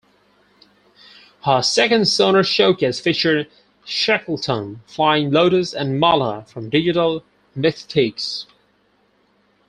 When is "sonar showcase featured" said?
2.07-3.47